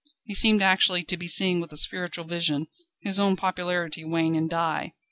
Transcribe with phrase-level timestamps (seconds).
[0.23, 2.65] He seemed actually to be seeing with a spiritual vision,
[3.01, 4.93] his own popularity wane and die.